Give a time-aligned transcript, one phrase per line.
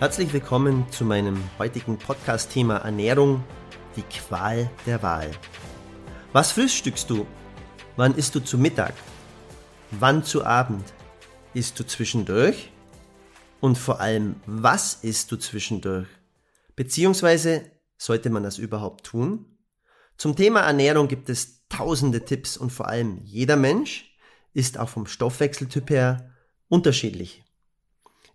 [0.00, 3.44] Herzlich willkommen zu meinem heutigen Podcast-Thema Ernährung,
[3.96, 5.30] die Qual der Wahl.
[6.32, 7.26] Was frühstückst du?
[7.96, 8.94] Wann isst du zu Mittag?
[9.90, 10.84] Wann zu Abend?
[11.52, 12.70] Isst du zwischendurch?
[13.60, 16.08] Und vor allem, was isst du zwischendurch?
[16.76, 19.44] Beziehungsweise, sollte man das überhaupt tun?
[20.16, 24.16] Zum Thema Ernährung gibt es tausende Tipps und vor allem jeder Mensch
[24.52, 26.30] ist auch vom Stoffwechseltyp her
[26.68, 27.44] unterschiedlich.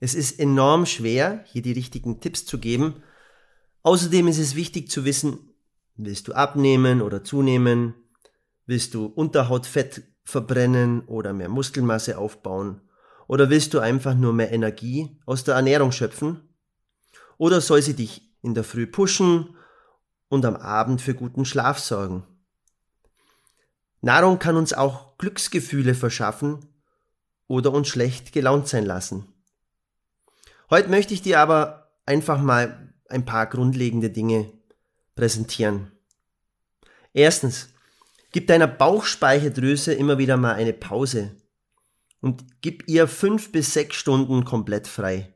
[0.00, 3.02] Es ist enorm schwer, hier die richtigen Tipps zu geben.
[3.82, 5.38] Außerdem ist es wichtig zu wissen,
[5.96, 7.94] willst du abnehmen oder zunehmen?
[8.66, 12.82] Willst du Unterhautfett verbrennen oder mehr Muskelmasse aufbauen?
[13.26, 16.48] Oder willst du einfach nur mehr Energie aus der Ernährung schöpfen?
[17.36, 19.56] Oder soll sie dich in der Früh pushen
[20.28, 22.24] und am Abend für guten Schlaf sorgen?
[24.00, 26.66] Nahrung kann uns auch Glücksgefühle verschaffen
[27.48, 29.26] oder uns schlecht gelaunt sein lassen.
[30.70, 34.52] Heute möchte ich dir aber einfach mal ein paar grundlegende Dinge
[35.14, 35.92] präsentieren.
[37.14, 37.70] Erstens,
[38.32, 41.36] gib deiner Bauchspeicheldrüse immer wieder mal eine Pause
[42.20, 45.34] und gib ihr fünf bis sechs Stunden komplett frei.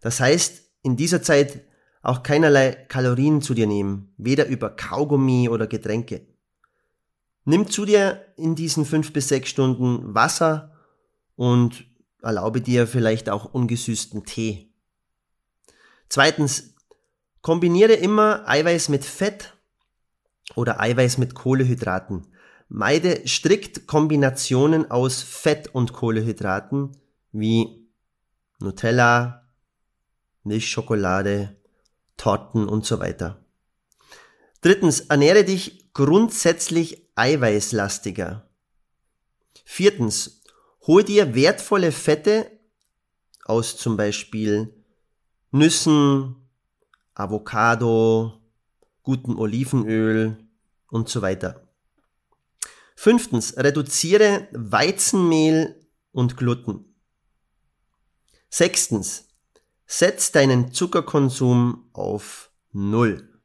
[0.00, 1.64] Das heißt, in dieser Zeit
[2.02, 6.26] auch keinerlei Kalorien zu dir nehmen, weder über Kaugummi oder Getränke.
[7.46, 10.72] Nimm zu dir in diesen fünf bis sechs Stunden Wasser
[11.34, 11.86] und
[12.24, 14.72] Erlaube dir vielleicht auch ungesüßten Tee.
[16.08, 16.74] Zweitens,
[17.42, 19.54] kombiniere immer Eiweiß mit Fett
[20.54, 22.26] oder Eiweiß mit Kohlehydraten.
[22.68, 26.96] Meide strikt Kombinationen aus Fett und Kohlehydraten
[27.32, 27.88] wie
[28.58, 29.50] Nutella,
[30.44, 31.56] Milchschokolade,
[32.16, 33.44] Torten und so weiter.
[34.62, 38.48] Drittens, ernähre dich grundsätzlich eiweißlastiger.
[39.64, 40.43] Viertens,
[40.86, 42.60] Hol dir wertvolle Fette
[43.46, 44.84] aus zum Beispiel
[45.50, 46.36] Nüssen,
[47.14, 48.42] Avocado,
[49.02, 50.46] gutem Olivenöl
[50.90, 51.66] und so weiter.
[52.96, 56.94] Fünftens, reduziere Weizenmehl und Gluten.
[58.50, 59.28] Sechstens,
[59.86, 63.40] setz deinen Zuckerkonsum auf Null.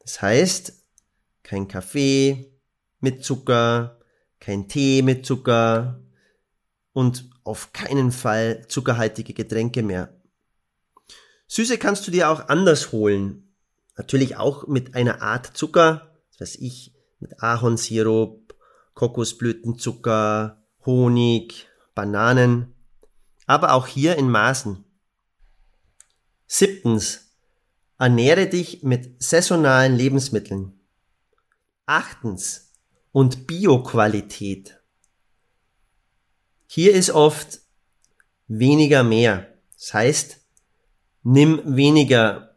[0.00, 0.84] Das heißt,
[1.44, 2.60] kein Kaffee
[2.98, 4.00] mit Zucker,
[4.40, 6.02] kein Tee mit Zucker,
[6.92, 10.20] und auf keinen Fall zuckerhaltige Getränke mehr.
[11.46, 13.54] Süße kannst du dir auch anders holen.
[13.96, 18.54] Natürlich auch mit einer Art Zucker, was weiß ich, mit Ahornsirup,
[18.94, 22.74] Kokosblütenzucker, Honig, Bananen,
[23.46, 24.84] aber auch hier in Maßen.
[26.46, 27.34] Siebtens,
[27.98, 30.80] ernähre dich mit saisonalen Lebensmitteln.
[31.86, 32.68] Achtens,
[33.12, 34.77] und Bioqualität.
[36.70, 37.60] Hier ist oft
[38.46, 39.54] weniger mehr.
[39.74, 40.36] Das heißt,
[41.22, 42.56] nimm weniger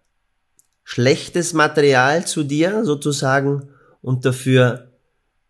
[0.84, 3.70] schlechtes Material zu dir sozusagen
[4.02, 4.92] und dafür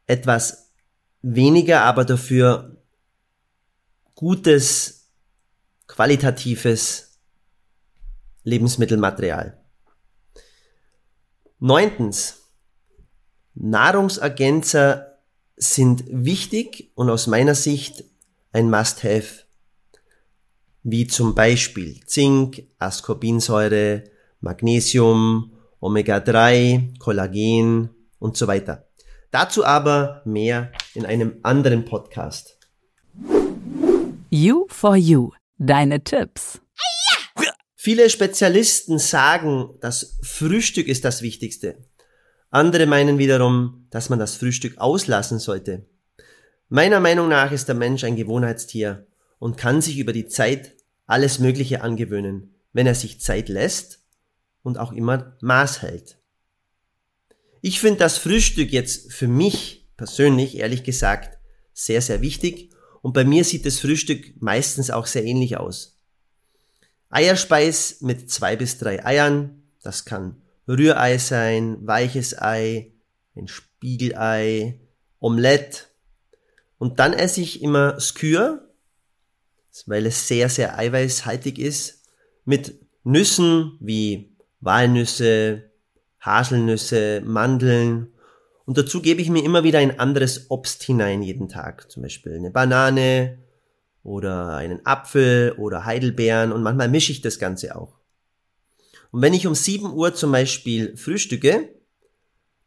[0.06, 0.72] etwas
[1.24, 2.78] weniger, aber dafür
[4.14, 5.08] gutes,
[5.88, 7.18] qualitatives
[8.44, 9.60] Lebensmittelmaterial.
[11.58, 12.38] Neuntens.
[13.56, 15.18] Nahrungsergänzer
[15.58, 18.11] sind wichtig und aus meiner Sicht
[18.52, 19.46] ein Must-Have,
[20.84, 24.04] wie zum Beispiel Zink, Ascorbinsäure,
[24.40, 28.88] Magnesium, Omega-3, Kollagen und so weiter.
[29.32, 32.58] Dazu aber mehr in einem anderen Podcast.
[34.30, 35.32] You for You.
[35.58, 36.60] Deine Tipps.
[37.76, 41.78] Viele Spezialisten sagen, das Frühstück ist das Wichtigste.
[42.50, 45.88] Andere meinen wiederum, dass man das Frühstück auslassen sollte.
[46.74, 49.06] Meiner Meinung nach ist der Mensch ein Gewohnheitstier
[49.40, 54.00] und kann sich über die Zeit alles Mögliche angewöhnen, wenn er sich Zeit lässt
[54.64, 56.18] und auch immer Maß hält.
[57.60, 61.40] Ich finde das Frühstück jetzt für mich persönlich, ehrlich gesagt,
[61.74, 62.70] sehr, sehr wichtig
[63.02, 66.00] und bei mir sieht das Frühstück meistens auch sehr ähnlich aus.
[67.10, 72.94] Eierspeis mit zwei bis drei Eiern, das kann Rührei sein, weiches Ei,
[73.36, 74.80] ein Spiegelei,
[75.20, 75.91] Omelette,
[76.82, 78.68] Und dann esse ich immer Skür,
[79.86, 82.06] weil es sehr, sehr eiweißhaltig ist,
[82.44, 82.74] mit
[83.04, 85.70] Nüssen wie Walnüsse,
[86.22, 88.08] Haselnüsse, Mandeln.
[88.66, 91.92] Und dazu gebe ich mir immer wieder ein anderes Obst hinein jeden Tag.
[91.92, 93.38] Zum Beispiel eine Banane
[94.02, 98.00] oder einen Apfel oder Heidelbeeren und manchmal mische ich das Ganze auch.
[99.12, 101.70] Und wenn ich um 7 Uhr zum Beispiel frühstücke,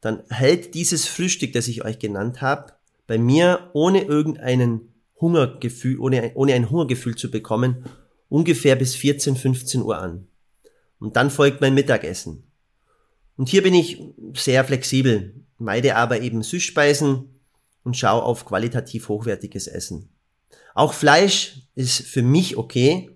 [0.00, 2.74] dann hält dieses Frühstück, das ich euch genannt habe,
[3.06, 7.84] bei mir ohne irgendeinen Hungergefühl, ohne, ohne ein Hungergefühl zu bekommen,
[8.28, 10.26] ungefähr bis 14, 15 Uhr an.
[10.98, 12.44] Und dann folgt mein Mittagessen.
[13.36, 14.00] Und hier bin ich
[14.34, 17.28] sehr flexibel, meide aber eben Süßspeisen
[17.82, 20.08] und schaue auf qualitativ hochwertiges Essen.
[20.74, 23.10] Auch Fleisch ist für mich okay,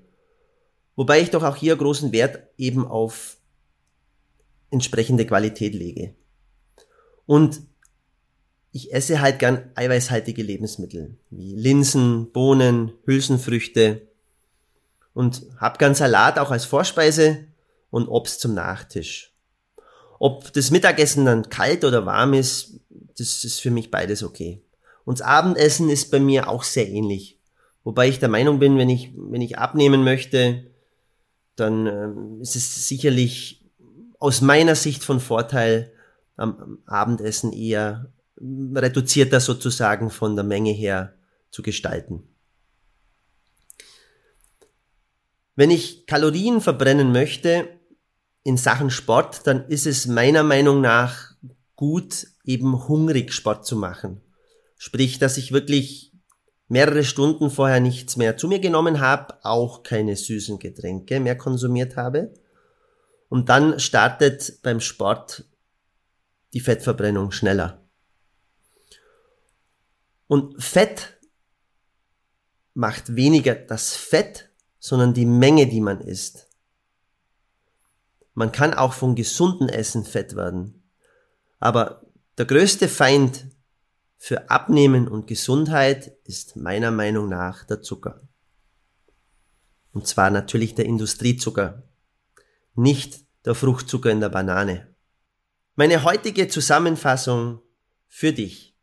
[0.97, 3.39] wobei ich doch auch hier großen Wert eben auf
[4.71, 6.15] entsprechende Qualität lege.
[7.27, 7.63] Und
[8.79, 14.03] ich esse halt gern eiweißhaltige Lebensmittel, wie Linsen, Bohnen, Hülsenfrüchte
[15.15, 17.45] und hab gern Salat auch als Vorspeise
[17.91, 19.33] und Obst zum Nachtisch.
[20.21, 22.79] Ob das Mittagessen dann kalt oder warm ist,
[23.17, 24.63] das ist für mich beides okay.
[25.05, 27.37] Und das Abendessen ist bei mir auch sehr ähnlich.
[27.83, 30.67] Wobei ich der Meinung bin, wenn ich, wenn ich abnehmen möchte,
[31.57, 33.65] dann äh, ist es sicherlich
[34.21, 35.91] aus meiner Sicht von Vorteil,
[36.37, 41.15] am Abendessen eher reduzierter sozusagen von der Menge her
[41.51, 42.23] zu gestalten.
[45.57, 47.69] Wenn ich Kalorien verbrennen möchte
[48.45, 51.33] in Sachen Sport, dann ist es meiner Meinung nach
[51.75, 54.21] gut, eben hungrig Sport zu machen.
[54.77, 56.13] Sprich, dass ich wirklich
[56.69, 61.97] mehrere Stunden vorher nichts mehr zu mir genommen habe, auch keine süßen Getränke mehr konsumiert
[61.97, 62.35] habe.
[63.29, 65.45] Und dann startet beim Sport
[66.55, 67.88] die Fettverbrennung schneller.
[70.29, 71.19] Und Fett
[72.75, 76.49] macht weniger das Fett, sondern die Menge, die man isst.
[78.35, 80.85] Man kann auch von gesunden Essen fett werden.
[81.59, 82.03] Aber
[82.37, 83.49] der größte Feind
[84.17, 88.21] für Abnehmen und Gesundheit ist meiner Meinung nach der Zucker.
[89.93, 91.83] Und zwar natürlich der Industriezucker,
[92.75, 94.95] nicht der Fruchtzucker in der Banane.
[95.75, 97.61] Meine heutige Zusammenfassung
[98.07, 98.77] für dich.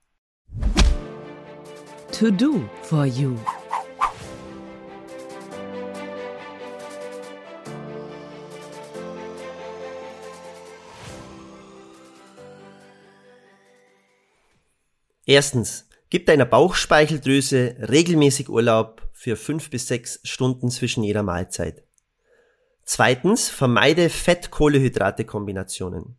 [2.20, 3.38] To do for you.
[15.26, 21.84] Erstens, gib deiner Bauchspeicheldrüse regelmäßig Urlaub für fünf bis sechs Stunden zwischen jeder Mahlzeit.
[22.86, 26.16] Zweitens, vermeide Fett-Kohlehydrate-Kombinationen.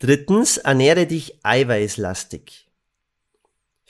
[0.00, 2.69] Drittens, ernähre dich eiweißlastig.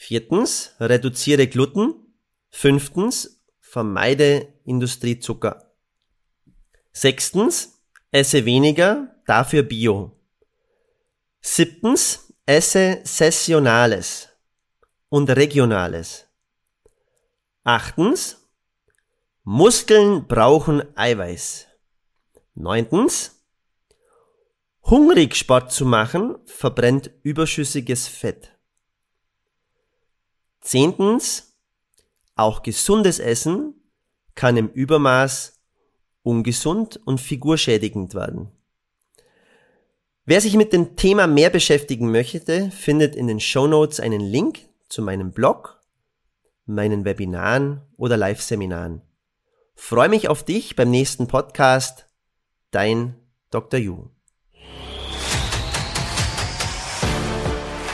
[0.02, 1.92] Viertens, reduziere Gluten.
[2.48, 5.74] Fünftens, vermeide Industriezucker.
[6.90, 10.18] Sechstens, esse weniger, dafür Bio.
[11.42, 14.30] Siebtens, esse Sessionales
[15.10, 16.26] und Regionales.
[17.62, 18.48] Achtens,
[19.44, 21.66] Muskeln brauchen Eiweiß.
[22.54, 23.44] Neuntens,
[24.82, 28.56] Hungrig Sport zu machen verbrennt überschüssiges Fett.
[30.70, 31.56] Zehntens,
[32.36, 33.74] auch gesundes Essen
[34.36, 35.58] kann im Übermaß
[36.22, 38.52] ungesund und figurschädigend werden.
[40.26, 44.60] Wer sich mit dem Thema mehr beschäftigen möchte, findet in den Show Notes einen Link
[44.88, 45.82] zu meinem Blog,
[46.66, 49.02] meinen Webinaren oder Live-Seminaren.
[49.74, 52.06] Freue mich auf dich beim nächsten Podcast.
[52.70, 53.16] Dein
[53.50, 53.80] Dr.
[53.80, 54.10] Yu.